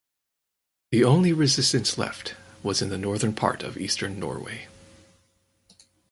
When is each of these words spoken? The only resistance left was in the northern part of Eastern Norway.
The 0.89 1.03
only 1.03 1.31
resistance 1.31 1.95
left 1.95 2.33
was 2.63 2.81
in 2.81 2.89
the 2.89 2.97
northern 2.97 3.35
part 3.35 3.61
of 3.61 3.77
Eastern 3.77 4.19
Norway. 4.19 4.67